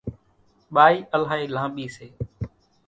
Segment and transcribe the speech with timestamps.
[0.73, 2.07] ٻائِي الائِي لانٻِي سي۔